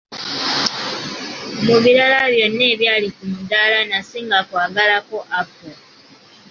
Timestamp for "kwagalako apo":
4.49-5.67